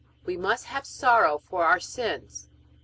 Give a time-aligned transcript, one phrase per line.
[0.25, 2.49] We must have sorrow for our sins.